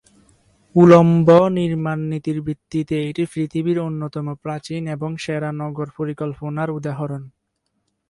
[0.75, 1.27] উলম্ব
[1.57, 7.23] নির্মাণ নীতির ভিত্তিতে এটি পৃথিবীর অন্যতম প্রাচীন এবং সেরা নগর পরিকল্পনার উদাহরণ।